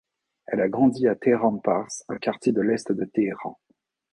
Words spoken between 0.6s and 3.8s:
a grandi à Tehranpars, un quartier de l'est de Téhéran.